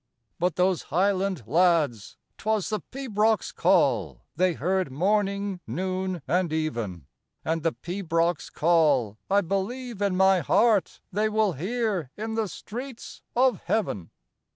But 0.39 0.55
those 0.55 0.81
highland 0.89 1.43
lads, 1.45 2.17
'twas 2.39 2.69
the 2.69 2.79
pibroch's 2.79 3.51
call 3.51 4.23
They 4.35 4.53
heard 4.53 4.91
morning, 4.91 5.59
noon, 5.67 6.23
and 6.27 6.51
even, 6.51 7.05
And 7.45 7.61
the 7.61 7.73
pibroch's 7.73 8.49
call, 8.49 9.19
I 9.29 9.41
believe 9.41 10.01
in 10.01 10.17
my 10.17 10.39
heart, 10.39 11.01
They 11.11 11.29
will 11.29 11.53
hear 11.53 12.09
in 12.17 12.33
the 12.33 12.47
streets 12.47 13.21
of 13.35 13.59
heaven. 13.65 14.09